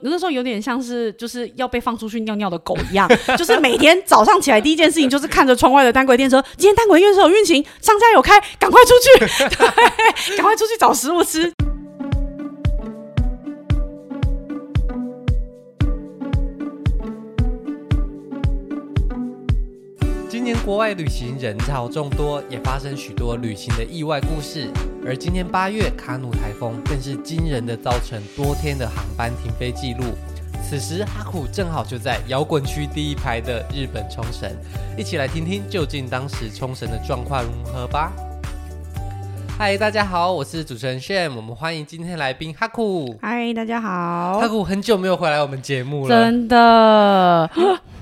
[0.00, 11.52] 那时候有点像是就是要被放出去尿尿的狗一样， 就是每天早上起来第一件事情就是看着窗外的单轨电车，今天单轨电车有运行，商家有开，赶快出去， 对，赶快出去找食物吃。
[20.68, 24.70] 国外旅行人潮众多，也发生许多旅行的意外故事。
[25.02, 30.04] 而今年八月，卡努台风更是惊人的造成多天的航班停飞记录。
[30.62, 34.46] 此时，哈库正好就在摇滚区第一排的日本冲绳，
[34.94, 38.12] 一起来听听究竟当时冲绳的状况如何吧。
[39.58, 43.16] 嗨，大家好，我是主持人 Sham，我们欢迎今天来宾哈库。
[43.22, 47.50] 嗨，大家好，哈库很久没有回来我们节目了，真的，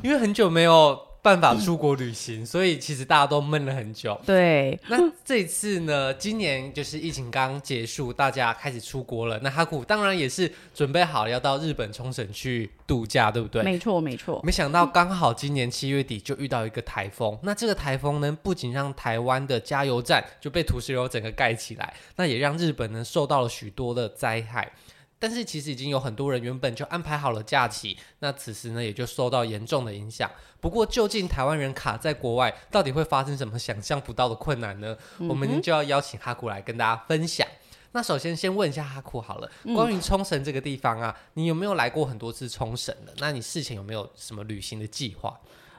[0.02, 1.05] 因为很久没有。
[1.26, 4.16] 办法出国旅行，嗯，所以其实大家都闷了很久。
[4.24, 6.14] 对，那这次呢？
[6.14, 9.36] 今年就是疫情刚结束，大家开始出国了。
[9.42, 13.64] 那哈库当然也是准备好要到日本冲绳去度假，对不对？
[13.64, 14.40] 没错，没错。
[14.44, 17.36] 没想到刚好今年七月底就遇到一个台风。
[17.42, 24.70] 那这个台风呢，不仅让台湾的加油站就被土石流整个盖起来，那也让日本呢受到了许多的灾害。
[25.18, 30.30] 但是其实已经有很多人原本就安排好了假期，那此时呢也就受到严重的影响。
[30.60, 34.96] 不过究竟台湾人卡在国外，到底会发生什么想象不到的困难呢？
[35.18, 37.46] 嗯、我们就要邀请哈库来跟大家分享。
[37.92, 43.14] 那首先先问一下哈库好了，关于冲绳这个地方啊，你有没有来过很多次冲绳的？
[43.18, 45.38] 那你事前有没有什么旅行的计划？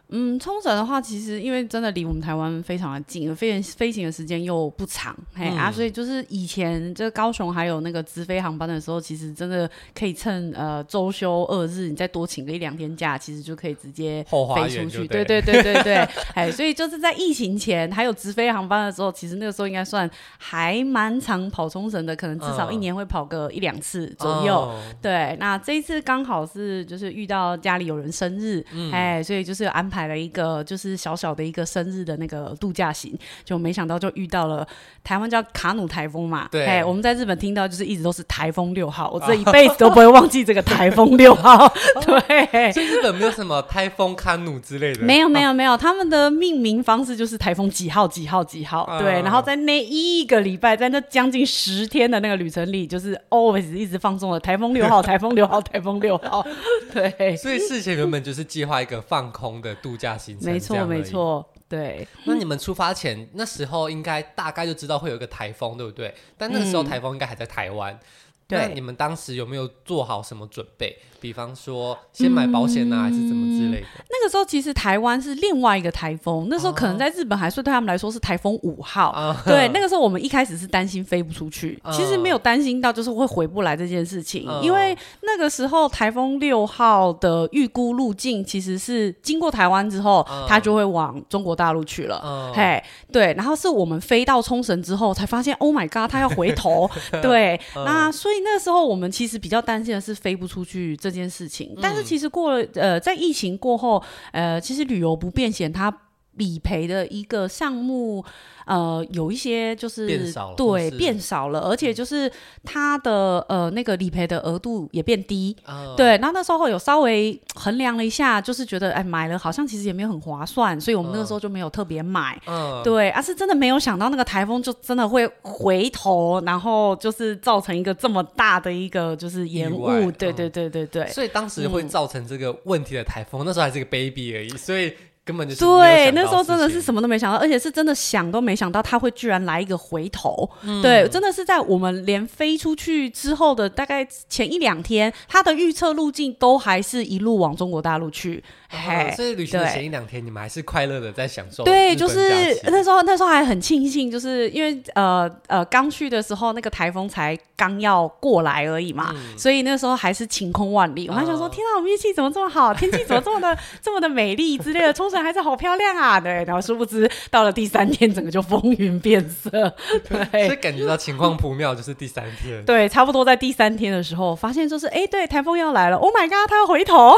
[0.10, 15.06] 嗯，冲绳的话，其实因为真的离我们台湾非常的近，飞飞行的时间又不长，嘿、嗯、啊，所以就是以前这高雄还有那个直飞航班的时候，其实真的可以趁呃周休二日，你再多请个一两天假，其实就可以直接飞出去。
[15.10, 15.96] 对对对对对，
[16.34, 24.72] 哎，所以就是在疫情前还有直飞航班的时候，其实那个时候应该算还蛮常跑冲绳的，可能至少一年会跑个一两次左右。
[24.72, 28.64] 嗯、对，那这一次刚好是就是遇到家里有人生日，
[28.94, 29.97] 哎、嗯，所以就是有安排。
[29.98, 34.68] 买了一个就是小小的一个生日的那个度假行，就没想到就遇到了
[35.04, 36.48] 台湾叫卡努台风嘛。
[36.52, 41.68] 对，哎，我们在日本听到就是一直都是台风六号，我这一辈子都不会忘记这个台风六号。
[42.06, 45.02] 对， 所以日本没有什么台风卡努之类的。
[45.02, 48.82] 没有没有没有，他们的命名方式就是台风几号几号几号。
[48.84, 56.46] 啊、对，然后在那一个礼拜，在那将近十天的那个旅程里，就是 always 一直放送了台风六号、 台风六号、台风六号。
[56.94, 62.06] 对，所以事前原本就是计划一个放空的度假行程，没错没错，对。
[62.26, 66.14] 那你们出发前那时候应该大概就知道会有一个台风，对不对？
[66.38, 67.94] 但那个时候台风应该还在台湾。
[67.94, 68.00] 嗯
[68.48, 70.98] 对，你们当时有没有做好什么准备？
[71.20, 73.88] 比方说，先买保险啊、嗯，还是怎么之类的？
[74.08, 79.42] 那个时候其实台湾是另外一个台风，那时候可能在日本还是对他们来说是台风五号、啊。
[79.44, 92.18] 对，那个时候我们一开始是担心飞不出去，啊、其实没有担心到就是会回不来这件事情，啊、因为那个时候台风六号的预估路径其实是经过台湾之后、啊，它就会往中国大陆去了。
[92.18, 92.82] 啊、嘿，
[93.12, 96.88] 对，然后是我们飞到冲绳之后才发现，Oh my God，它要回头。
[97.24, 98.37] 对，啊、那所以。
[98.44, 105.92] 那个时候我们其实比较担心的是飞不出去这件事情，但是其实过了呃，在疫情过后，呃，其实旅游不便险它
[106.38, 108.24] 理赔的一个项目。
[108.68, 112.30] 呃，有一些就是变少了，对，变少了，而且就是
[112.66, 116.18] 它的呃那个理赔的额度也变低，呃、对。
[116.18, 123.10] 然后那时候有稍微衡量了一下，就是觉得哎买了好像其实也没有很划算，所以我们那个时候就没有特别买，嗯、对。
[123.12, 131.08] 而、啊、是真的没有想到那个台风就真的会回头，然后就是造成一个这么大的一个就是延误，对对对对对。
[131.08, 134.94] 所以当时会造成这个问题的台风，嗯、那时候还是个 baby 而已，所以。
[135.28, 140.50] 根本就是对，那时候真的是什么都没想到，而且是真的想都没想到他会居然来一个回头。
[140.64, 148.42] 嗯、对，真的是在我们连飞出去之后的大概前一两天，他的预测路径都还是一路往中国大陆去。
[148.70, 151.64] 嘿，所以旅行的前一两天，你们还是快乐的在享受。
[151.64, 152.20] 对，就是
[152.64, 161.08] 那时候那时候还很庆幸，就是因为呃呃刚去的时候那个台风才刚要过来而已嘛，嗯、所以那时候还是晴空万里。
[161.08, 169.50] 我还想说，天啊，我们运气怎么这么好，天气怎么这么的这么的美丽之类的，冲绳还是好漂亮啊，对，然后殊不知到了第三天，整个就风云变色，
[170.10, 177.16] 对，所以感觉到情况不妙，就是第三天，对，差不多在第三天的时候，发现就是，哎，对，台风要来了，Oh my God，它要回头，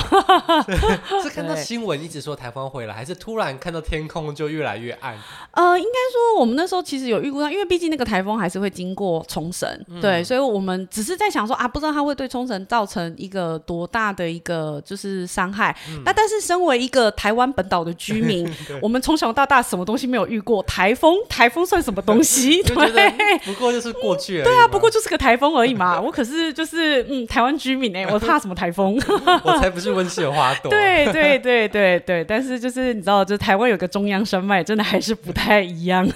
[1.22, 5.18] 是看到新闻一直说台风回来，还是突然看到天空就越来越暗？
[5.52, 15.76] 呃，应该说我们那时候其实有预估到，因为毕竟那个台风还是会经过冲绳，嗯，对，所以我们只是在想说啊，不知道它会对冲绳造成一个多大的一个就是伤害。
[16.06, 18.50] 那，嗯，但是身为一个台湾本岛的的居民，
[18.82, 20.64] 我们从小到大什么东西没有遇过？
[20.64, 22.62] 台风， 台风算什么东西？
[22.64, 24.44] 对，不过就是过去而已。
[24.44, 26.00] 对啊，不过就是个台风而已嘛。
[26.00, 28.98] 我可是就是嗯，台湾居民哎、欸，我怕什么台风？
[29.44, 30.70] 我才不是温室的花朵。
[30.70, 36.08] 对对对对对，但是就是你知道，就台湾有个中央山脉，真的还是不太一样。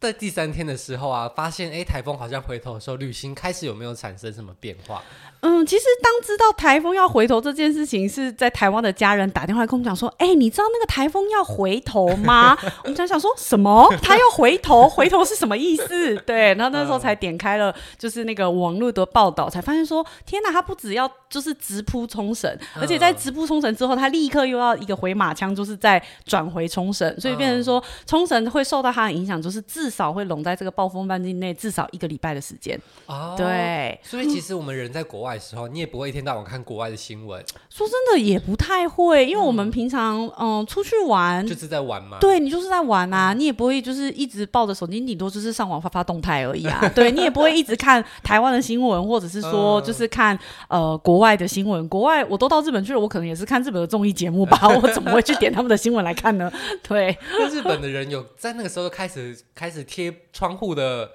[0.00, 5.02] 那在第三天的时候啊，发现哎，台风好像回头的时候，旅行开始有没有产生什么变化？
[5.40, 13.94] 嗯，其实当知道台风要回头这件事情，是在台湾的家人打电话跟我们讲说：“哎、欸，你知道那个台风要回头吗？” 我们想想说什么？
[14.02, 14.88] 他要回头？
[14.88, 16.16] 回头是什么意思？
[16.26, 32.80] 对，然后那时候才点开了，就是那个网络的报道，才发现说：“天哪，他不只要就是直扑冲绳，而且在直扑冲绳之后，他立刻又要一个回马枪，就是在转回冲绳，所以变成说冲绳会受到它的影响，就是至少会笼在这个暴风半径内至少一个礼拜的时间。
[33.06, 35.34] 哦，对，所以其实我们人在国外。
[35.34, 37.44] 的时候，你也不会一天到晚看国外的新闻。
[37.68, 42.18] 说真的，也不太会，因为我们平常嗯、呃、出去玩就是在玩嘛。
[42.20, 46.88] 对，你就是在玩啊，你也不会就是一直抱着手机，顶多就是上网发发动态而已啊。
[46.94, 50.38] 对，你也不会一直看台湾的新闻，或者是说就是看
[50.68, 51.88] 呃国外的新闻。
[51.88, 54.68] 国外我都到日本去了，我可能也是看日本的综艺节目吧。
[54.82, 56.52] 我怎么会去点他们的新闻来看呢？
[56.86, 61.10] 对，那日本的人有在那个时候开始开始贴窗户的。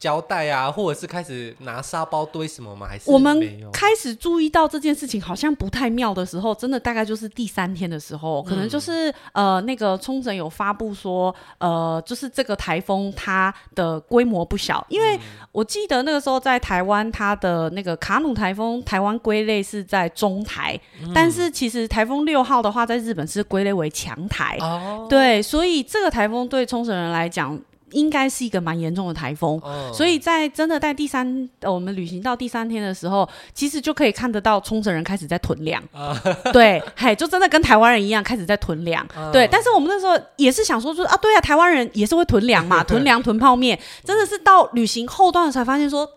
[0.00, 2.88] 胶带啊，或者是开始拿沙包堆什么吗？
[2.88, 3.40] 还是我们
[3.72, 15.16] 开始注意到这件事情好像不太妙的时候，真的大概就是第三天的时候，可能就是、嗯、呃那个冲绳有发布说，呃就是这个台风它的规模不小，因为
[15.52, 27.56] 我记得那个时候在台湾它的那个卡努台风，台湾归类是在中台，嗯、但是其实台风六号的话，在日本是归类为强台，哦、对，所以这个台风对冲绳人来讲。
[27.92, 36.16] 应该是一个蛮严重的台风，哦、所以在真的在第三，我们旅行到第三天的时候，其实就可以看得到冲绳人开始在囤粮，哦、
[36.52, 39.48] 对，嘿，就真的跟台湾人一样开始在囤粮，哦、对。
[39.50, 46.08] 但是我们那时候也是想说，就是啊，对啊，台湾人也是会囤粮嘛， 囤粮囤泡面，真的是到旅行后段才发现说。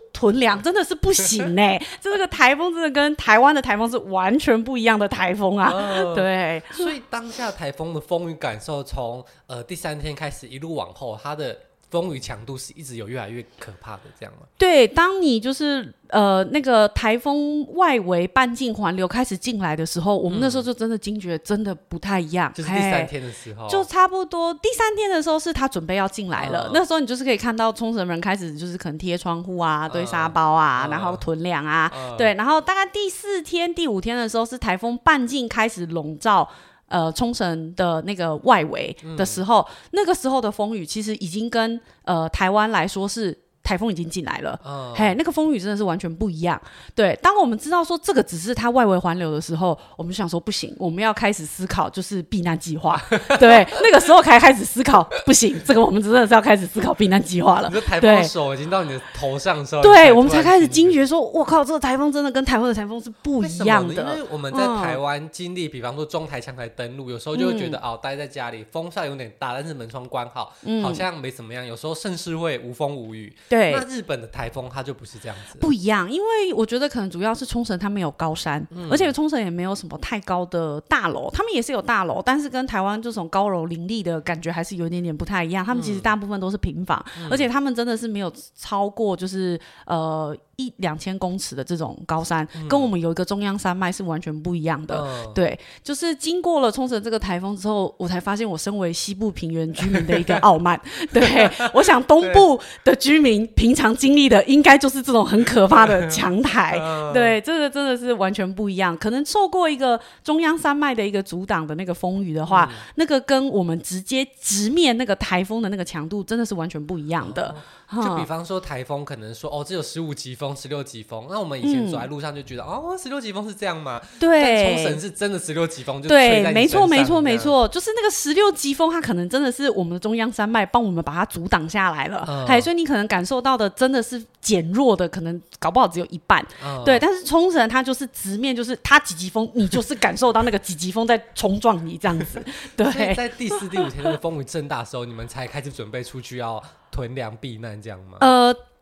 [0.00, 1.86] 不囤粮真的是不行呢、欸。
[2.00, 5.70] 这个台风真的跟台湾的台风是完全不一样的台风啊。
[5.72, 11.56] 呃、 对，所以当下台风的风雨感受从呃第三天开始一路往后，它的。
[11.90, 14.46] 风雨强度是一直有越来越可怕的，这样吗？
[14.56, 22.52] 对，当你就是呃那个台风外围半径环流开始进来的时候，嗯、我们那时候就真的惊觉，真的不太一样。
[22.54, 26.68] 就是第三天的时候，就差不多第三天的时候是他准备要进来了。
[26.68, 32.34] 嗯、那时候你就是可以看到冲绳人开始就是可能贴窗户啊、堆沙包啊，嗯、然后囤粮啊，嗯、对。
[32.34, 36.48] 然后大概第四天、第五天的时候是台风半径开始笼罩。
[36.90, 43.36] 呃，冲绳的那个外围的时候，那个时候的风雨其实已经跟呃台湾来说是。
[43.70, 46.60] 台风已经进来了，嗯、嘿，那个风雨真的是完全不一样。
[46.92, 53.00] 对，当我们知道说这个只是它外围环流的时候，我们就想说不行，我们要开始思考就是避难计划。
[53.38, 57.70] 对，那个时候才开始思考，不行，这个我们真的是要开始思考避难计划了。
[57.72, 63.94] 你台风手已经到你的头上的时候，对，我们才开始惊觉说，我靠，这个台风真的跟台湾的台风是不一样的。
[63.94, 71.60] 因为我们在台湾经历，比方说中台、强台登陆，有时候就会觉得、嗯、哦，待在家里，风势有点大，但是门窗关好，嗯、好像没怎么样。
[71.64, 73.30] 有时候甚至会无风无雨。
[73.48, 74.30] 对，那日本的。
[74.30, 85.64] 台风它就不是这样子，不一样，因为我觉得可能主要是冲绳它没有高山，嗯、而且冲绳也没有什么太高的大楼，他们也是有大楼，但是跟台湾这种高楼林立的感觉还是有一点点不太一样。
[85.64, 90.34] 他们其实大部分都是平房，嗯、而且他们真的是没有超过就是呃。
[90.60, 95.00] 一两千公尺的这种高山，嗯、跟我们有一个中央山脉是完全不一样的。
[95.00, 100.78] 嗯、对，就是经过了冲绳这个台风之后，我才发现我身为西部平原居民的一个傲慢。
[101.12, 106.78] 对，我想东部的居民平常经历的应该就是这种很可怕的强台。
[107.14, 108.96] 对，这个真的是完全不一样。
[108.98, 117.54] 可能受过一个中央山脉的一个阻挡的那个风雨的话，嗯、那个跟我们直接直面那个台风的那个强度真的是完全不一样的。
[117.56, 121.26] 嗯就比方说台风，可能说哦，只有十五级风、十六级风。
[121.28, 124.00] 那我们以前走在路上就觉得，嗯、哦，十六级风是这样吗？
[124.20, 132.18] 对，冲绳是真的十六级风，就对，没错，没错，没错，就是那个十六级风，它可能真的是我们的中央山脉帮我们把它阻挡下来了。
[132.46, 136.40] 哎、嗯，所以你可能感受到的真的是减弱的，可能搞不好只有一半。
[136.64, 142.40] 嗯、对，但是冲绳它就是直面，就是它几级风，你就是感受到那个几级风在冲撞你这样子。
[142.76, 146.62] 对，在第四、第五天那个风雨正大的时候，你们才开始准备出去要。
[146.90, 148.18] 囤粮避难这样吗？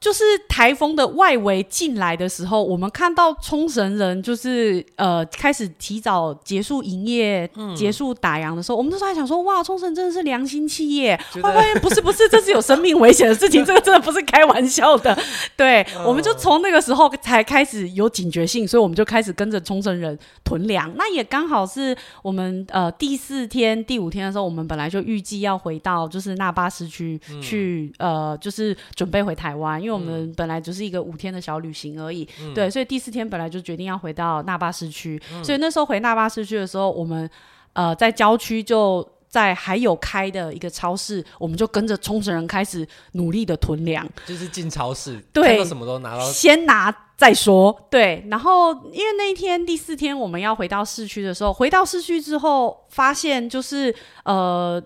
[0.01, 11.19] 就是台风的外围进来的时候，我们看到冲绳人就是呃开始提早结束营业、嗯、结束打烊的时候，我们那时候还想说，哇，冲绳真的是良心企业。
[11.43, 15.19] 后来不是不是，这是有生命危险的事情，这个真的不是开玩笑的。
[15.57, 20.93] 对，嗯、我们就从那个时候才开始有警觉性，所以我们就开始跟着冲绳人囤粮。
[20.97, 29.83] 那也刚好是我们呃第四天、第五天的时候，我们本来就预计要回到就是那巴市区去、嗯、呃，就是准备回台湾。
[29.89, 37.29] 因为我们本来就是一个五天的小旅行而已，嗯、对，所以第四天本来就决定要回到那巴市区，嗯、所以那时候回那巴市区的时候，我们
[37.73, 54.83] 呃在郊区就在还有开的一个超市，我们就跟着冲绳人开始努力的囤粮，就是进超市，对，什么都拿到，先拿再说，对，然后因为那一天第四天我们要回到市区的时候，回到市区之后发现就是呃。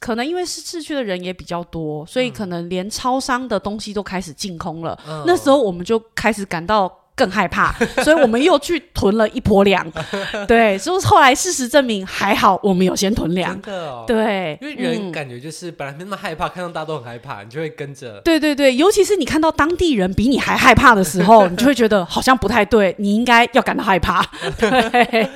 [0.00, 4.98] 可能因为是市区的人也比较多，所以可能连超商的东西都开始净空了。
[5.06, 7.70] 嗯、那时候我们就开始感到更害怕，
[8.02, 9.86] 所以我们又去囤了一波粮。
[10.48, 13.52] 对，所以后来事实证明还好，我们有先囤粮。
[13.60, 14.04] 真的哦。
[14.06, 18.22] 对，因为人感觉就是本来没那么害怕，嗯、看到大家都很害怕，你就会跟着。
[18.24, 24.24] 对对对，尤其是你看到当地人比你还害怕的时候，你就会觉得好像不太对，你应该要感到害怕。
[24.56, 25.28] 对。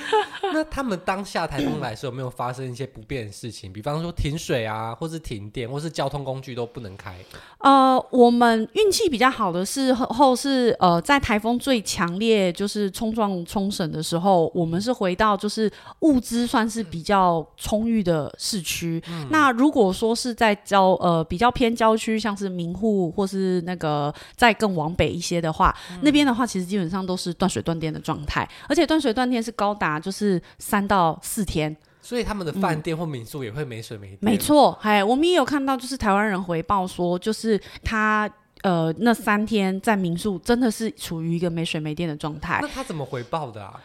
[0.53, 3.73] 那他们当下台风来的时候，有没有发生一些不便的事情？
[3.73, 7.15] 比方说停水啊，或是停电，或是交通工具都不能开。
[7.59, 15.71] 呃，我们运气比较好的是后是呃，在台风最强烈就是冲撞冲绳的时候，我们是回到就是
[16.01, 19.03] 物资算是比较充裕的市区。
[19.09, 30.34] 嗯、那如果说是在郊呃比较偏郊区，像是名户或是那个再更往北一些的话，嗯、那边的话其实基本上都是断水断电的状态，而且断水断电是高达就是。
[30.59, 34.19] 三到四天，所以他们的饭店或民宿也会没水没电。
[34.21, 38.31] 没错，哎，我们也有看到，就是台湾人回报说，就是他
[38.63, 42.59] 呃那三天在民宿真的是处于一个没水没电的状态。
[42.63, 43.81] 那他怎么回报的啊？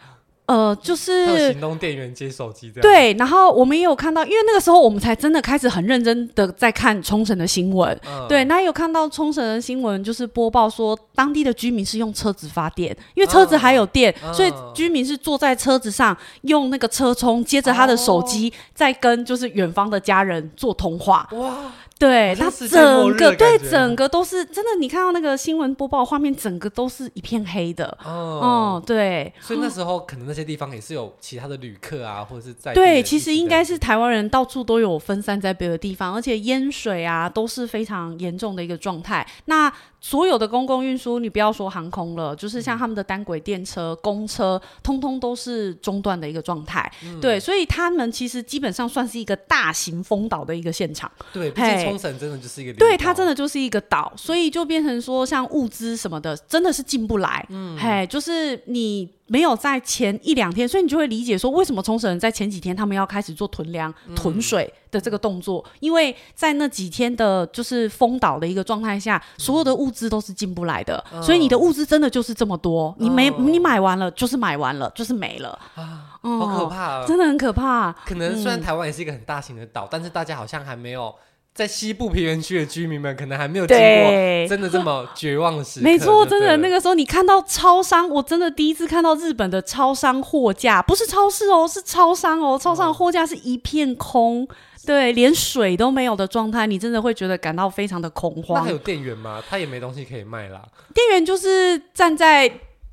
[0.50, 2.82] 呃，就是行动电源接手机这样。
[2.82, 7.96] 对，然后我们也有看到，因为那个时候我们才真的开始很认真的在看冲绳的新闻。
[8.04, 21.28] 嗯、对，那有看到冲绳的新闻，就是播报说当地的居民是用车子发电，因为车子还有电，嗯、所以居民是坐在车子上用那个车充，接着他的手机在跟就是远方的家人做通话。
[21.30, 21.70] 哇！
[22.00, 27.86] 对，它整个对整个都是真的，你看到那个新闻播报画面，整个都是一片黑的。
[28.02, 39.26] 哦，对，所以那时候可能那些地方也是有其他的旅客啊，或者是在对，其实应该是台湾人到处都有分散在别的地方，而且淹水啊都是非常严重的一个状态。
[39.44, 46.90] 那所有的公共运输，你不要说航空了，就是像他们的单轨电车、公车，通通都是中断的一个状态。
[47.20, 51.10] 对，所以他们其实基本上算是一个大型封岛的一个现场。
[51.32, 57.46] 对，毕竟冲绳真的就是一个对，它真的就是一个岛，所以就变成说，像物资什么的，真的是进不来。
[57.50, 59.08] 嗯，嘿，就是你。
[59.30, 75.56] 没有在前一两天，所以你就会理解说，为什么冲绳人在前几天他们要开始做囤粮、囤水的这个动作，嗯、因为在那几天的就是封岛的一个状态下，所有的物资都是进不来的，嗯、所以你的物资真的就是这么多，嗯、你没你买完了就是买完了，就是没了。
[75.76, 77.92] 啊，好可怕啊，真的很可怕。
[78.04, 81.14] 可能虽然台湾也是一个很大型的岛，嗯、但是大家好像还没有。
[81.52, 85.84] 在西部平原区的居民们可能还没有经过真的这么绝望的时刻。
[85.84, 94.48] 没错，真的那个时候你看到超商，我真的第一次看到日本的超商货架，不是超市哦，是超商哦，超商货架是一片空，
[94.86, 98.58] 对，连水都没有的状态，你真的会觉得感到非常的恐慌。
[98.60, 99.42] 那还有店员吗？
[99.46, 100.62] 他也没东西可以卖啦。
[100.94, 102.50] 店员就是站在。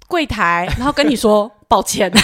[0.07, 2.09] 柜台， 然后跟你说抱歉，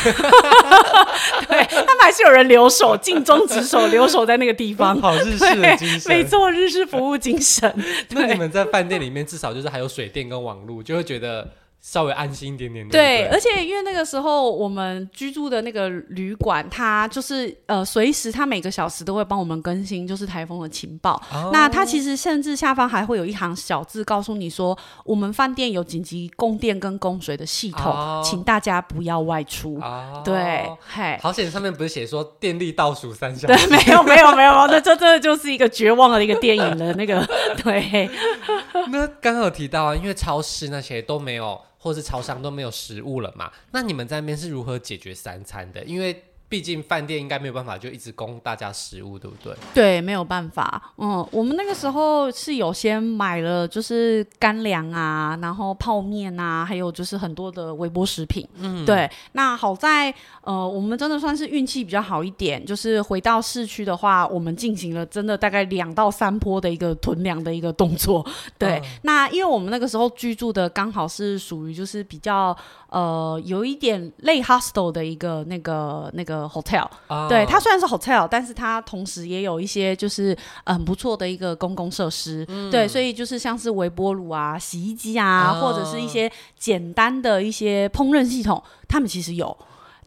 [1.48, 7.72] 对，他们还是有人留守，尽忠职守，留守在那个地方，好日式的精神，没错，日式服务精神。
[8.12, 11.48] 那你们在饭店里面至少就是还有水电跟网络，就会觉得。
[11.86, 12.88] 稍微安心一点点。
[12.88, 21.22] 对，而且因为那个时候我们居住的那个旅馆，它就是呃，随时它每个小时都会帮我们更新，就是台风的情报。
[21.34, 29.76] 哦、那它其实甚至下方还会有一行小字告诉你说，我们饭店有紧急供电跟供水的系统，哦、请大家不要外出。
[29.82, 33.68] 哦、对，嘿，好险上面不是写说电力倒数三小时。
[33.68, 37.28] 对，没有没有没有，那这真的就是一个绝望的一个电影的那个。
[37.62, 38.10] 对。
[38.90, 41.60] 那刚刚有提到啊，因为超市那些都没有。
[41.84, 43.52] 或是超商都没有食物了嘛？
[43.72, 45.84] 那你们在那边是如何解决三餐的？
[45.84, 46.24] 因为
[46.54, 49.56] 毕竟饭店应该没有办法就一直供大家食物，对不对？
[49.74, 50.94] 对，没有办法。
[50.98, 58.48] 嗯，我们那个时候是有先买了，就是干粮啊，然后泡面啊，还有就是很多的微波食品。
[58.60, 59.10] 嗯，对。
[59.32, 68.24] 那好在呃，我们真的算是运气比较好一点，就是回到市区的话，我们进行了真的大概两到三波的一个囤粮的一个动作。
[68.60, 72.56] 对，嗯、那因为我们那个时候居住的刚好是属于就是比较
[72.90, 89.58] 呃有一点类 hostel 的一个那个那个 hotel，、哦、对，它虽然是 hotel，但是它同时也有一些就是很不错的一个公共设施，嗯、对，所以就是像是微波炉啊、洗衣机啊，哦、或者是一些简单的一些烹饪系统，他们其实有。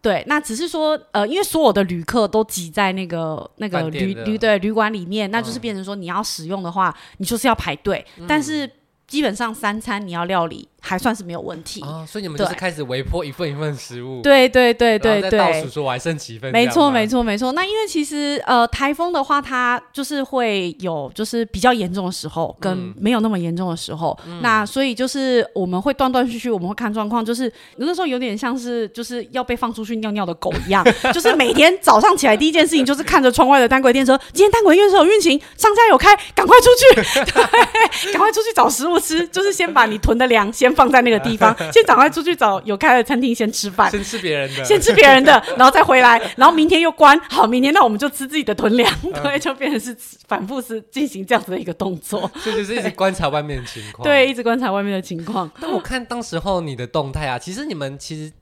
[0.02, 8.70] 对，那只是说，呃，因为所有的旅客都挤在那个那个旅旅对旅馆里面，那就是变成说你要使用的话，嗯、你就是要排队，嗯、但是
[9.08, 10.68] 基本上三餐你要料理。
[10.86, 17.50] 还算是没有问题哦，所以你们就是开始微波一份一份食物，对对对对对，倒数说我还剩几份，没错没错没错。
[17.52, 24.16] 那因为其实呃台风的话，它就是会有就是比较严重的时候，跟没有那么严重的时候。
[24.42, 40.75] 那所以就是我们会断断续续，我们会看状况，就是那时候有点像是就是要被放出去尿尿的狗一样， 就是每天早上起来第一件事情就是看着窗外的单轨电车，今天单轨电车有运行，商家有开，赶快出去， 对，赶快出去找食物吃，就是先把你囤的粮先。
[40.76, 48.92] 放在那个地方， 先赶快出去找有开的餐厅先吃饭，先吃别人的，先吃别人的， 然后再回来，然后明天又关，好，明天那我们就吃自己的囤粮，
[49.24, 49.96] 对，就变成是
[50.28, 55.50] 反复是进行这样子的一个动作，所以就是一直观察外面的情况，对，一直观察外面的情况。
[55.60, 58.32] 但我看当时候你的动态啊，其实你们其实。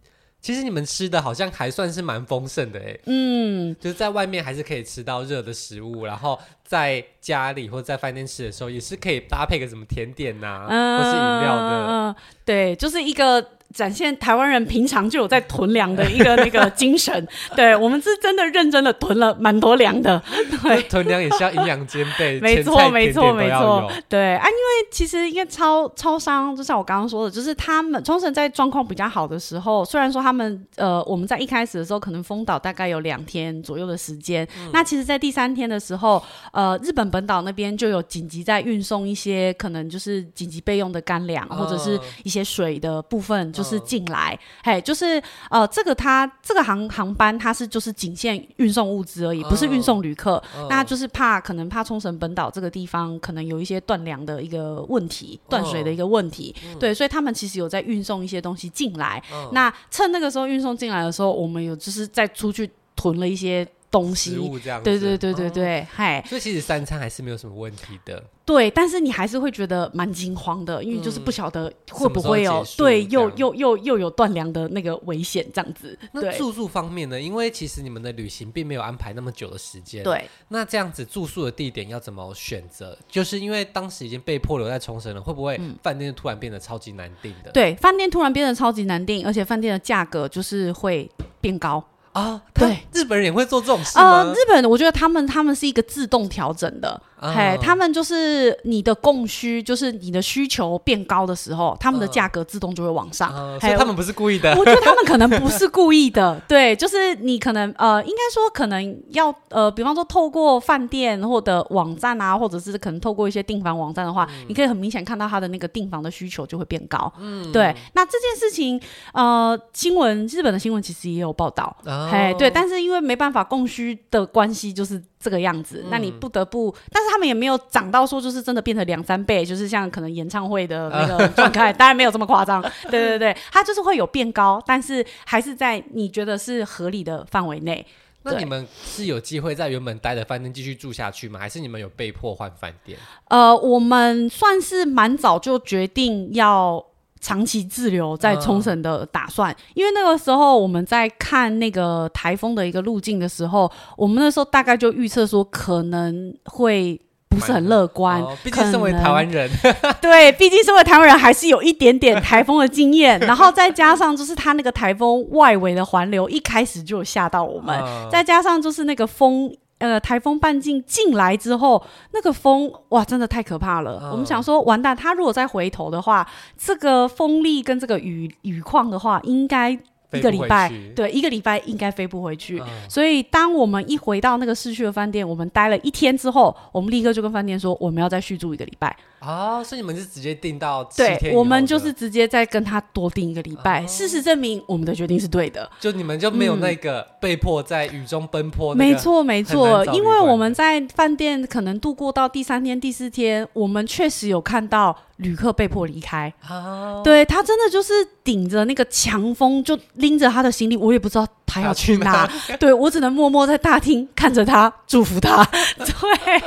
[0.44, 6.38] 其实你们吃的好像还算是蛮丰盛的哎，嗯，就是在外面还是可以吃到热的食物，然后
[6.75, 12.14] 在家里或者在饭店吃的时候，也是可以搭配个什么甜点呐、啊，嗯、或是饮料的，嗯，
[12.45, 13.47] 对，就是一个。
[13.75, 17.26] 展现台湾人平常就有在囤粮的一个那个精神，
[17.57, 20.23] 对，我们是真的认真的囤了蛮多粮的，
[20.62, 43.64] 对，囤粮也是要营养兼备，没错没错没错，对啊，因为其实因为超超商，就像我刚刚说的，就是他们冲绳在状况比较好的时候，虽然说他们呃我们在一开始的时候可能封岛大概有两天左右的时间，嗯、那其实，在第三天的时候，呃，日本本岛那边就有紧急在运送一些可能就是紧急备用的干粮、哦、或者是一些水的部分，就。
[43.64, 45.18] 是进来，嘿，就是
[45.49, 50.33] 呃，这个它这个航航班它是就是仅限运送物资而已，不是运送旅客。
[50.33, 50.68] Oh, oh.
[50.68, 56.54] 那就是怕可能怕冲绳本岛这个地方可能有一些断粮的一个问题，断水的一个问题。
[56.73, 56.78] Oh.
[56.78, 59.23] 对，所以他们其实有在运送一些东西进来。
[59.33, 59.50] Oh.
[59.54, 63.66] 那趁那个时候运送进来的时候，我们有就是再出去囤了一些。
[63.94, 64.36] 东西，
[64.82, 68.20] 对对对对对，嗨、哦，所以其实三餐还是没有什么问题的。
[68.44, 75.96] 对，但是你还是会觉得蛮惊慌的，因为就是不晓得会不会有、嗯、对，又又又又有断粮的那个危险这样子。
[76.12, 77.18] 那住宿方面呢？
[77.18, 80.02] 因为其实你们的旅行并没有安排那么久的时间。
[80.02, 82.99] 对，那这样子住宿的地点要怎么选择？
[83.08, 87.52] 就是因为当时已经被迫留在冲绳了，会不会饭店突然变得超级难订的？
[87.52, 91.08] 对，饭店突然变得超级难订，而且饭店的价格就是会
[91.40, 91.82] 变高。
[92.14, 94.22] 啊，对，日本人也会做这种事吗？
[94.22, 97.00] 呃，日本人，我觉得他们他们是一个自动调整的。
[97.32, 103.30] 嘿，他们就是你的供需，就是你的需求变高的时候，他们的价格自动就会往上。
[103.60, 104.54] 所以他们不是故意的。
[104.58, 117.13] 我觉得他们可能不是故意的，对，就是你可能呃，应该说可能要呃，比方说透过饭店或者网站啊，或者是可能透过一些订房网站的话，你可以很明显看到他的那个订房的需求就会变高。
[117.19, 117.75] 嗯，对。
[117.95, 118.80] 那这件事情
[119.13, 121.76] 呃，新闻日本的新闻其实也有报道。
[122.10, 125.02] 嘿，对，但是因为没办法供需的关系，就是。
[125.25, 132.60] 这个样子，那你不得不，嗯、但是他们也没有涨到说就是真的变成两三倍，就是像可能演唱会的那个状态，当然没有这么夸张。
[132.90, 137.86] 对 对对，它就是会有变高，但是还是在你觉得是合理的范围内。
[138.24, 141.38] 那你们是有机会在原本待的饭店继续住下去吗？
[141.38, 142.98] 还是你们有被迫换饭店？
[143.28, 146.84] 呃，我们算是蛮早就决定要。
[147.25, 158.21] 长期滞留在冲绳的打算，嗯、因为那个时候我们在看那个台风的一个路径的时候，我们那时候大概就预测说可能会不是很乐观。
[158.21, 159.50] 哦、毕竟身为台湾人，
[160.02, 169.50] 对，毕竟身为台湾人还是有一点点台风的经验，然后再加上就是它那个台风外围的环流一开始就有吓到我们，嗯、再加上就是那个风。
[169.84, 174.00] 呃，台风半径进来之后，那个风哇，真的太可怕了。
[174.00, 179.78] 哦、我们想说，完蛋，他如果再回头的话，这个风力跟这个雨雨况的话，应该
[180.14, 182.60] 一个礼拜，对，一个礼拜应该飞不回去。
[182.60, 188.96] 嗯、所以当我们一回到那个市区的饭店，我们待了一天之后，我们立刻就跟饭店说，我们要再续住一个礼拜。
[189.20, 193.82] 哦，所以你们是直接订到对，我们就是直接再跟他多订一个礼拜。
[193.82, 195.70] 哦、事实证明，我们的决定是对的。
[195.80, 198.74] 就你们就没有那个被迫在雨中奔波。
[198.74, 206.32] 没错，没错，因为我们在饭店可能度过到第三天、第四天，我们确实有看到旅客被迫离开。
[206.48, 212.28] 哦、对，他真的就是顶着那个强风，就拎着他的行李，我也不知道他要去哪。
[212.58, 215.44] 对，我只能默默在大厅看着他，祝福他。
[215.76, 216.38] 对、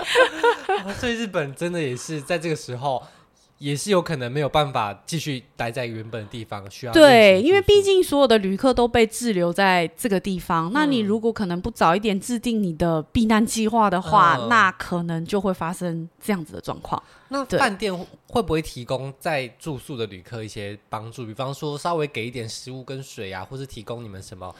[0.85, 3.01] 哦，所以日本真的也是在这个时候。
[3.59, 10.67] 也是有可能没有办法继续待在原本的地方，需要对，因为毕竟所有的旅客都被滞留在这个地方。
[10.67, 17.01] 嗯、那你如果可能不早一点制定你的避难计划的话，嗯、那可能就会发生这样子的状况。
[17.29, 17.93] 那饭店
[18.27, 21.25] 会不会提供在住宿的旅客一些帮助？
[21.25, 24.53] 比方说稍微给一点食物跟水啊，或是提供你们什么？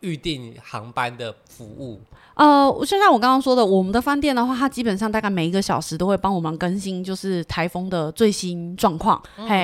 [0.00, 2.00] 预定航班的服务，
[2.34, 9.20] 呃，就像我刚刚说的，我们的饭店的话，它基本上大概每一个小时都会帮我们更新，就是台风的最新状况。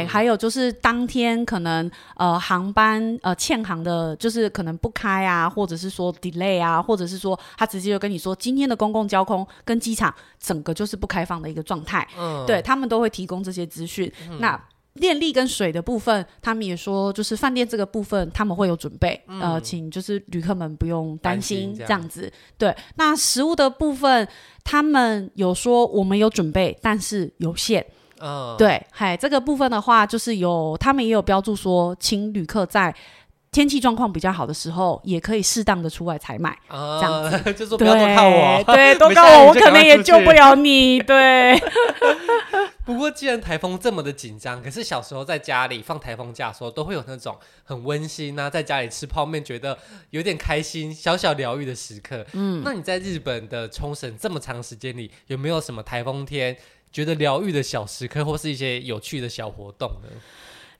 [0.08, 12.06] 还有就是当天可能呃航班呃欠航的，就是可能不开啊，或者是说 delay 啊，或者是说他直接就跟你说今天的公共交通跟机场整个就是不开放的一个状态。
[12.18, 14.12] 嗯，对他们都会提供这些资讯。
[14.28, 14.60] 嗯、那
[15.00, 22.32] 电力跟水的部分，他们也说，就是饭店这个部分他们会有准备，嗯、呃，请就是旅客们不用担心这样子。
[22.56, 24.26] 对，那食物的部分，
[24.62, 27.84] 他们有说我们有准备，但是有限。
[28.20, 32.94] 嗯，对，嗨，这个部分的话，就是有他们也有标注说，请旅客在
[33.54, 37.52] 天气状况比较好的时候，也可以适当的出外采买，啊、这样子。
[37.54, 40.98] 就说不要多靠我，对， 多靠我，我可能也救不了你。
[40.98, 41.54] 对。
[42.84, 49.78] 不过，既然台风这么的紧张，可是小时候在家里放台风假的时候，都会有那种很温馨啊，在家里吃泡面，觉得
[50.10, 52.26] 有点开心、小小疗愈的时刻。
[52.32, 56.54] 嗯，那你在日本的冲绳这么长时间里，有没有什么台风天
[56.92, 60.08] 觉得疗愈的小时刻，或是一些有趣的小活动呢？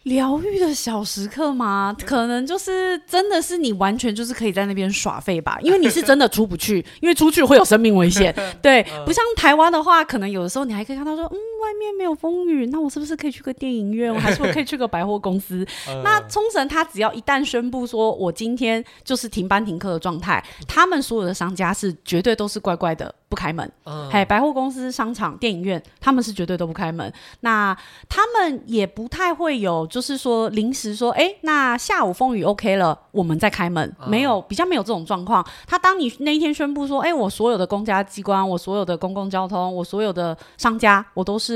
[0.05, 1.95] 疗愈的小时刻吗？
[2.07, 8.35] 可能就是真的是你完全就是可以在那边耍废吧，因为你是真的出不去，因为出去会有生命危险。
[8.61, 14.15] 对，不像台湾的话，可能有的时候你还可以看到说，嗯，外面没有风雨，那我是不是可以去个电影院？
[14.15, 15.67] 我还是我可以去个百货公司？
[16.05, 23.15] 那冲绳他只要一旦宣布说我今天就是停班停课的状态，他们所有的商家是绝对都是乖乖的。
[23.27, 23.69] 不开门，
[24.13, 27.13] 哎、嗯，百货公司、商场、电影院，他们是绝对都不开门。
[27.41, 27.77] 那
[28.09, 35.45] 他们也不太会有，就是说临时说，哎，那下午风雨 OK 了，我们再开门，嗯、没有，比较没有这种状况。
[35.67, 41.54] 他当你那一天宣布说，哎，我所有的公家机关，我所有的公共交通，我所有的商家，我都是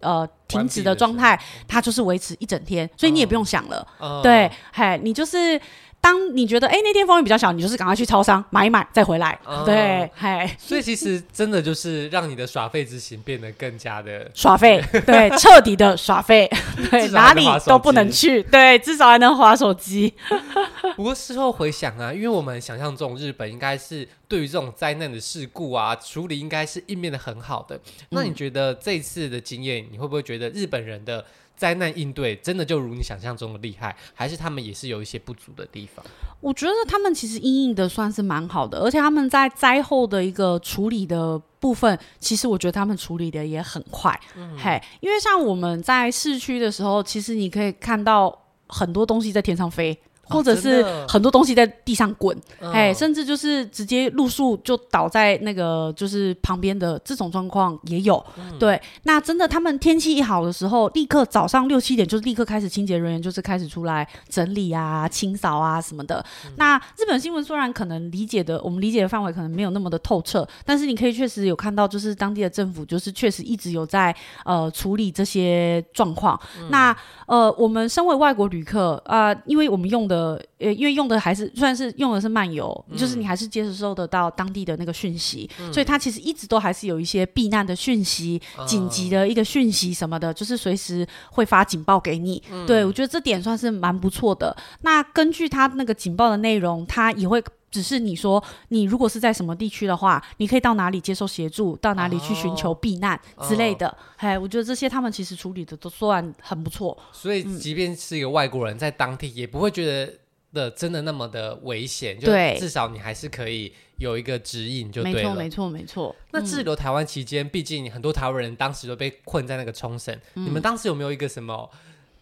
[0.00, 5.60] 呃停止的状态，它就是维持一整天，所以你也不用想了，嗯、对，嘿，你就是。
[6.06, 9.36] 当你觉得哎、欸、那天风雨比较小，你就是赶快去超商买一买再回来。
[9.44, 16.48] 嗯、对，嘿，所以其实真的就是让你的耍废之行变得更加的耍废，对， 彻底的耍废，
[16.92, 20.14] 对，哪里都不能去，对，至少还能滑手机。
[20.94, 27.74] 不过事后回想啊，因为我们想象中日本应该是对于这种灾难的事故啊处理应该是应变的很好的。
[27.74, 31.24] 嗯、那你觉得这次的经验，你会不会觉得日本人的？
[31.56, 36.04] 灾难应对真的就如你想象中的厉害，还是他们也是有一些不足的地方？
[36.40, 44.18] 我觉得他们其实应应的算是蛮好的，而且他们在灾后的一个处理的部分，其实我觉得他们处理的也很快。
[44.36, 49.98] 嗯、嘿，因为像我们在市区的时候，其实你可以看到很多东西在天上飞。
[50.28, 58.24] 或者是很多东西在地上滚，哎、哦，甚至就是直接露宿就倒在那个就是旁边的这种状况也有。
[58.36, 66.24] 嗯、对，那真的他们天气一好的时候，立刻早上六七点就立刻开始清洁人员就是开始出来整理啊、清扫啊什么的。
[66.44, 76.36] 嗯、那日本新闻虽然可能理解的我们理解的范围可能没有那么的透彻，但是你可以确实有看到，就是当地的政府就是确实一直有在呃处理这些状况。
[76.58, 80.15] 嗯、那呃，我们身为外国旅客啊、呃，因为我们用的。
[80.16, 92.42] 呃，呃，因为用的还是算是用的是漫游，嗯、就是你还是接收得到当地的那个讯息，嗯、所以它其实一直都还是有一些避难的讯息、嗯、紧急的一个讯息什么的，就是随时会发警报给你。
[92.50, 94.56] 嗯、对，我觉得这点算是蛮不错的。
[94.80, 103.96] 那根据它那个警报的内容，它也会指示你说，你如果是在什么地区的话，你可以到哪里接受协助，到哪里去寻求避难之类的。
[104.16, 106.96] 哎、哦，我觉得这些他们其实处理的都算很不错。
[107.12, 110.12] 所以，即便是一个外国人在当地，也不会觉得。
[110.52, 112.18] 的真的那么的危险？
[112.18, 115.34] 对，就至少你还是可以有一个指引，就对了。
[115.34, 116.16] 没错，没错，没错。
[116.30, 121.68] 那滞留台湾期间，毕竟很多台湾人当时都被困在那个冲绳，嗯、你们当时有没有一个什么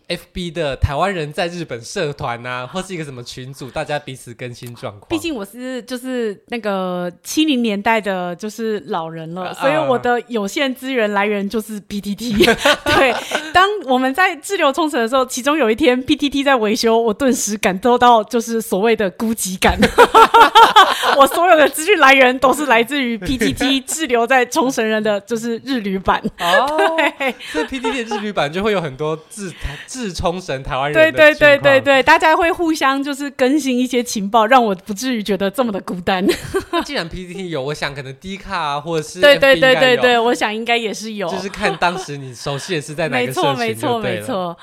[0.08, 5.08] FB 的台湾人在日本社团呐、啊， 或是一个什么群组，大家彼此更新状况。
[5.08, 12.44] 毕竟我是就是那个七零年代的，就是老人了，呃、所以我的有限资源来源就是 PTT。
[12.96, 13.14] 对，
[13.52, 19.78] 当我们在滞留冲绳的时候，其中有一天 PTT 在维修，我顿时感受到就是所谓的孤寂感。
[21.16, 26.20] 我所有的资讯来源都是来自于 PTT 滞留在冲绳人的就是日旅版。
[26.38, 29.52] 哦，对，所以 PTT 的日旅版就会有很多自
[29.94, 36.26] 自冲绳台湾人对对对对对，大家会互相就是更新一些情报，让我不至于觉得这么的孤单。
[36.84, 41.28] 既然 PTT 有，我想可能 D 卡啊，或者是对对对对对，我想应该也是有。
[41.28, 44.58] 就是看当时你熟悉的是在哪个社群，没错没错没错。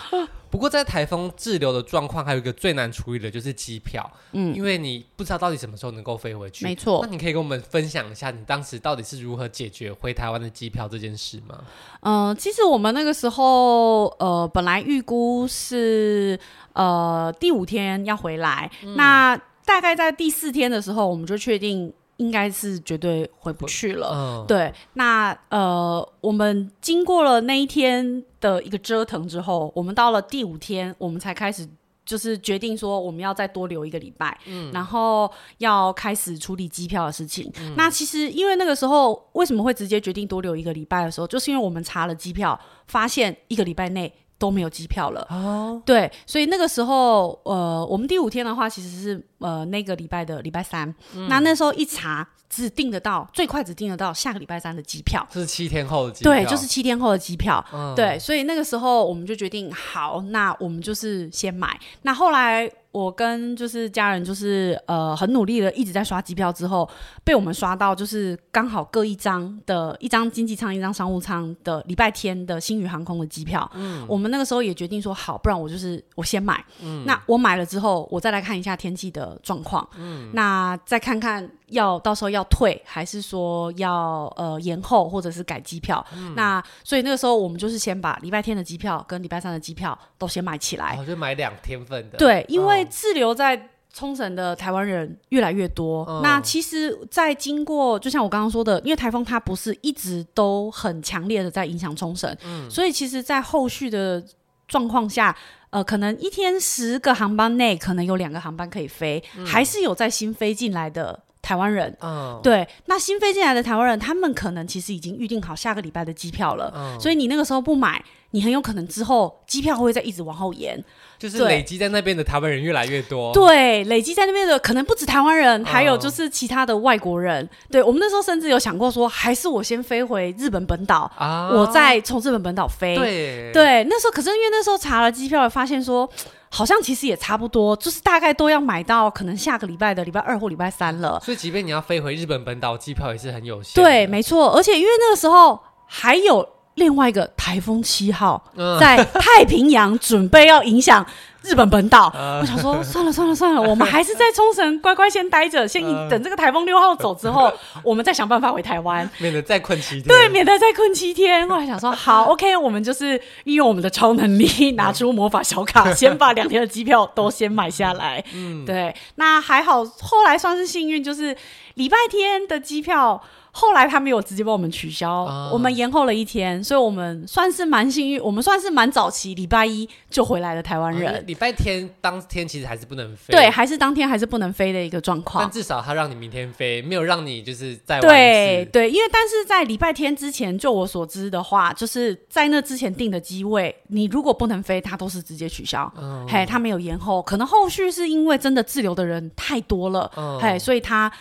[0.52, 6.66] 不过在台风滞留的状况，还有一个最难处理的就是机票，嗯，因为你不知道到底什么时候能够飞回去。
[6.66, 11.64] 没错，那你可以跟我们分享一下，你当时到底是如何解决回台湾的机票这件事吗？
[12.02, 16.38] 嗯、呃，其实我们那个时候，呃，本来预估是
[16.74, 19.36] 呃第五天要回来，嗯、那
[19.66, 21.94] 大概在第四天的时候，我们就确定。
[22.22, 24.12] 应该是绝对回不去了。
[24.14, 31.68] 嗯、对，那呃，我们经过了那一天的一个折腾之后，我们到了第五天，我们才开始
[32.06, 37.52] 就是决定说我们要再多留一个礼拜，嗯，然后要开始处理机票的事情。
[37.60, 44.14] 嗯、那其实因为那个时候为什么会直接决定多留一个礼拜的时候，就是因为我们查了机票，发现一个礼拜内。
[44.42, 45.22] 都没有机票了。
[45.30, 62.70] 哦，对，所以那个时候，呃，我们第五天的话，其实是呃那个礼拜的礼拜三，嗯、那那时候一查，只订得到最快只订得到下个礼拜三的机票，是七天后的机票，对，就是七天后的机票，嗯、对，所以那个时候我们就决定，好，那我们就是先买，那后来。
[62.92, 66.86] 我跟就是家人就是呃很努力的一直在刷机票之后，
[67.24, 73.66] 被我们刷到就是刚好各一张的一张经济舱一张商务舱的礼拜天的星宇航空的机票。
[73.76, 76.62] 嗯，我们那个时候也决定说好，不然我就是我先买。
[76.82, 79.88] 嗯，那我买了之后，我再来看一下天气的状况。
[79.96, 81.50] 嗯，那再看看。
[81.72, 86.06] 要到时候要退，还是说要呃延后，或者是改机票？
[86.14, 92.18] 嗯、那所以那个时候我们就是先把礼拜天的机票跟礼拜三的机票都先买起来，我、哦、就买两天份的。
[92.18, 96.06] 对，因为滞留在冲绳的台湾人越来越多。
[96.08, 104.24] 嗯、那其实，在经过就像我刚刚说的，因为台风它不是一直都很强烈的在影响冲绳，嗯、所以其实，在后续的
[104.68, 105.36] 状况下，
[105.70, 111.24] 呃，可能一天十个航班内，可能有两个航班可以飞，嗯、还是有在新飞进来的。
[111.42, 120.82] 台湾人，嗯，对，那新飞进来的台湾人，他们可能其实已经预定好下个礼拜的机票了，嗯，所以你那个时候不买，你很有可能之后机票会再一直往后延，
[121.18, 136.08] 就是累积在那边的台湾人越来越多，对，累积在那边的可能不止台湾人，还有就是其他的外国人，嗯，对，我们那时候甚至有想过说，还是我先飞回日本本岛，啊，我再从日本本岛飞，对，对，那时候可是因为那时候查了机票，发现说。
[136.54, 141.18] 好像其实也差不多，就是大概都要买到可能下个礼拜的礼拜二或礼拜三了。
[141.24, 143.82] 所以，即便你要飞回日本本岛，机票也是很有限。
[143.82, 144.54] 对，没错。
[144.54, 148.44] 而且因为那个时候还有另外一个台风七号
[148.80, 151.06] 在太平洋准备要影响。
[151.44, 160.04] 日本本岛，呃、我想说算了算了算了， 我们还是在冲绳乖乖先待着，先等这个台风六号走之后，呃、 我们再想办法回台湾，免得再困七天。
[160.04, 161.48] 对，免得再困七天。
[161.50, 168.24] 我还想说 好，OK，我们就是运用我们的超能力，拿出魔法小卡，先把两天的机票都先买下来。
[168.34, 171.36] 嗯，对，那还好，后来算是幸运，就是
[171.74, 173.22] 礼拜天的机票。
[173.52, 181.24] 后来他没有直接帮我们取消，嗯、我们延后了一天，所以我们算是蛮幸运，我们算是蛮早期，礼拜一就回来的台湾人。
[181.28, 185.44] 礼、嗯、拜天当天其实还是不能飞，对，还是当天还是不能飞的一个状况。
[185.44, 195.92] 但至少他让你明天飞，没有让你就是在晚对对，因为但是在礼拜天之前，就我所知的话，就是在那之前订的机位，你如果不能飞，他都是直接取消。
[195.98, 201.12] 嗯，嘿，他没有延后，可能后续是因为真的滞留的人太多了，嗯、嘿，所以他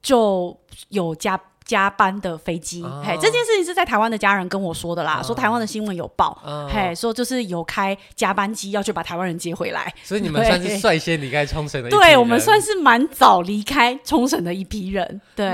[0.00, 0.56] 就
[0.90, 1.40] 有加。
[1.70, 15.48] 加班的飞机，哦、嘿，这件事情是在台湾的家人跟我说的啦，哦、说台湾的新闻有报，哦、嘿，说就是有开加班机要去把台湾人接回来，所以你们算是率先离开冲绳的一批人，对，我们算是蛮早离开冲绳的一批人，对。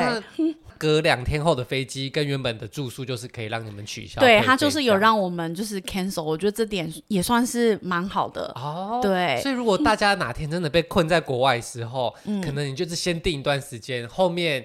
[0.79, 8.53] 隔两天后的飞机跟原本的住宿就是可以让你们取消，对，他就是有让我们就是 cancel，我觉得这点也算是蛮好的。
[8.55, 9.01] 哦。
[9.03, 14.65] 对，所以如果大家哪天真的被困在国外的时候，嗯、可能你就是先定一段时间，后面。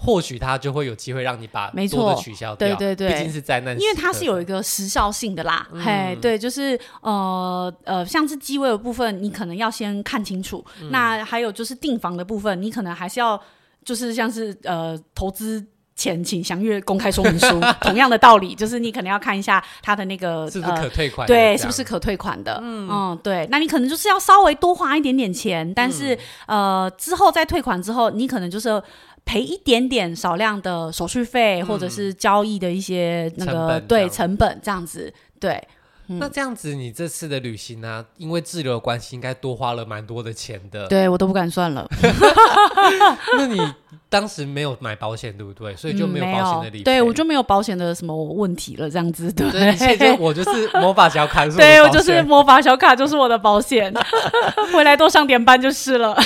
[0.00, 5.66] 或许他就会有机会让你把没错取消掉，对对对，毕竟是灾难，因为它是有一个时效性的啦。
[5.72, 10.64] 嗯、嘿，对，就是呃呃，像是机位的部分，你可能要先看清楚。
[10.80, 13.38] 嗯、那还有就是订房的部分，你可能还是要
[13.84, 17.60] 就是像是呃投资前请详阅公开说明书。
[17.82, 22.60] 同样的道理，就是你可能要看一下它的那个是不是可退款，对，是不是可退款的？
[22.62, 26.14] 嗯，嗯，对，那你可能就是要稍微多花一点点钱，但是、
[26.46, 28.80] 嗯、呃之后再退款之后，你可能就是
[29.28, 35.62] 赔一点点少量的手续费，嗯、或者是交易的一些那个对成本这样子，对。
[36.10, 38.04] 那这样子，你这次的旅行呢、啊？
[38.16, 40.86] 因为滞留的关系，应该多花了蛮多的钱的。
[40.88, 41.86] 对，我都不敢算了。
[43.36, 43.60] 那你
[44.08, 45.76] 当时没有买保险，对不对？
[45.76, 46.84] 所以就没有保险的理赔、嗯。
[46.84, 49.30] 对，我就没有保险的什么问题了，这样子。
[49.32, 53.92] 对，对现在我就是魔法小卡， 对我就是魔法小卡，就是我的保险。
[54.72, 56.16] 回来多上点班就是了。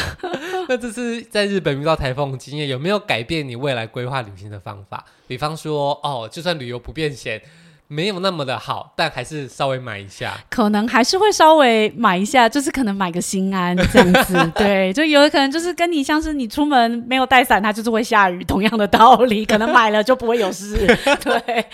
[0.68, 5.05] 那这次在日本遇到台风的经验，有没有改变你未来规划旅行的方法？
[5.27, 7.42] 比方说，哦，就算旅游不便险。
[7.92, 20.74] 没有那么的好，但还是稍微买一下，可能还是会稍微买一下，就是可能买个心安这样子， 对，就有可能就是跟你像是你出门没有带伞，它就是会下雨，同样的道理， 可能买了就不会有事，
[21.22, 21.66] 对。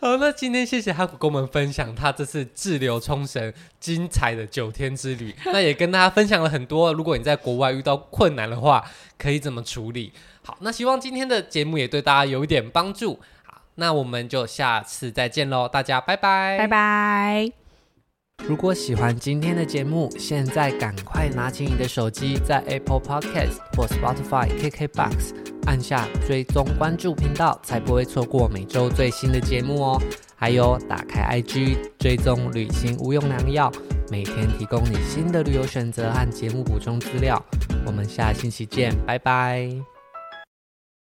[0.00, 8.82] 好，那今天谢谢哈古跟我们分享他这次滞留冲绳精彩的九天之旅，那也跟大家分享了很多，如果你在国外遇到困难的话，
[9.18, 10.10] 可以怎么处理。
[10.42, 13.20] 好，那希望今天的节目也对大家有一点帮助。
[13.74, 17.50] 那我们就下次再见喽，大家拜拜，拜拜。
[18.46, 25.34] 如果喜欢今天的节目，现在赶快拿起你的手机，在 Apple Podcast 或 Spotify、KKBox
[25.66, 30.02] 按下追踪关注频道，才不会错过每周最新的节目哦。
[30.34, 33.70] 还有，打开 IG 追踪旅行无用良药，
[34.10, 37.40] 每天提供你新的旅游选择和节目补充资料。
[37.86, 39.91] 我们下星期见，拜拜。